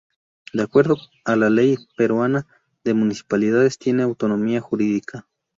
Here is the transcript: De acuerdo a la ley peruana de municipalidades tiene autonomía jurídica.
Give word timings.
De 0.53 0.63
acuerdo 0.63 0.97
a 1.25 1.35
la 1.35 1.51
ley 1.51 1.77
peruana 1.95 2.47
de 2.83 2.95
municipalidades 2.95 3.77
tiene 3.77 4.01
autonomía 4.01 4.59
jurídica. 4.59 5.27